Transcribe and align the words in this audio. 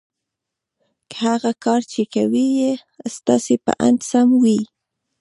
که 1.11 1.17
هغه 1.31 1.51
کار 1.63 1.81
چې 1.91 2.01
کوئ 2.13 2.45
یې 2.59 2.73
ستاسې 3.15 3.55
په 3.65 3.71
اند 3.85 3.99
سم 4.09 4.27
وي 4.43 4.61